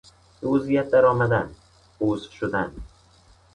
[0.41, 1.51] به عضویت درآمدن،
[2.01, 2.75] عضو شدن